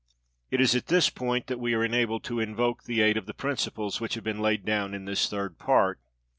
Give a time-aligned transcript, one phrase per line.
[0.49, 3.35] It is at this point that we are enabled to invoke the aid of the
[3.35, 5.99] principles which have been laid down in this Third Part.